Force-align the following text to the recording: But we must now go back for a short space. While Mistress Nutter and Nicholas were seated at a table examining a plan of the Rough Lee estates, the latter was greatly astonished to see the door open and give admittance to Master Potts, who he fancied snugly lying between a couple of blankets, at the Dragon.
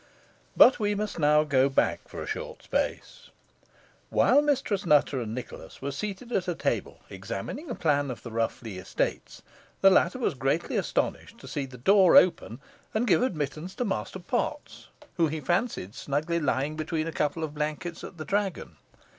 But 0.57 0.79
we 0.79 0.95
must 0.95 1.19
now 1.19 1.43
go 1.43 1.69
back 1.69 2.07
for 2.07 2.23
a 2.23 2.25
short 2.25 2.63
space. 2.63 3.29
While 4.09 4.41
Mistress 4.41 4.83
Nutter 4.83 5.21
and 5.21 5.35
Nicholas 5.35 5.79
were 5.79 5.91
seated 5.91 6.31
at 6.31 6.47
a 6.47 6.55
table 6.55 7.01
examining 7.11 7.69
a 7.69 7.75
plan 7.75 8.09
of 8.09 8.23
the 8.23 8.31
Rough 8.31 8.63
Lee 8.63 8.79
estates, 8.79 9.43
the 9.81 9.91
latter 9.91 10.17
was 10.17 10.33
greatly 10.33 10.75
astonished 10.75 11.37
to 11.37 11.47
see 11.47 11.67
the 11.67 11.77
door 11.77 12.15
open 12.17 12.59
and 12.95 13.05
give 13.05 13.21
admittance 13.21 13.75
to 13.75 13.85
Master 13.85 14.17
Potts, 14.17 14.87
who 15.17 15.27
he 15.27 15.39
fancied 15.39 15.93
snugly 15.93 16.39
lying 16.39 16.75
between 16.75 17.05
a 17.05 17.11
couple 17.11 17.43
of 17.43 17.53
blankets, 17.53 18.03
at 18.03 18.17
the 18.17 18.25
Dragon. 18.25 18.77